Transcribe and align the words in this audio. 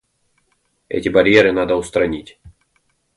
Эти 0.89 1.09
барьеры 1.09 1.51
надо 1.51 1.75
устранить. 1.75 2.39